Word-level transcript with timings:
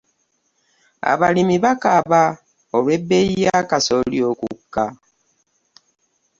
Abalimi 1.11 1.55
bakaaba 1.63 2.23
olw'ebbeeyi 2.75 3.35
ya 3.45 3.57
kasoli 3.69 4.19
okukka. 4.31 4.85